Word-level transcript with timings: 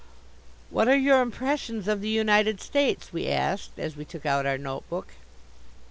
"What 0.71 0.87
are 0.87 0.95
your 0.97 1.21
impressions 1.21 1.87
of 1.87 2.01
the 2.01 2.09
United 2.09 2.59
States?" 2.59 3.13
we 3.13 3.27
asked 3.27 3.77
as 3.77 3.95
we 3.95 4.03
took 4.03 4.25
out 4.25 4.47
our 4.47 4.57
notebook. 4.57 5.09